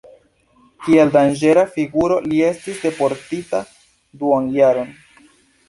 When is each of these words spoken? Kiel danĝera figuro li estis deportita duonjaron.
Kiel 0.85 1.11
danĝera 1.15 1.65
figuro 1.75 2.17
li 2.25 2.41
estis 2.49 2.81
deportita 2.87 3.63
duonjaron. 4.25 4.93